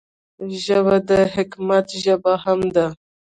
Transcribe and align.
ژبه 0.63 0.97
د 1.09 1.11
حکمت 1.33 1.87
ژبه 2.03 2.33
هم 2.43 2.59
ده 2.75 2.85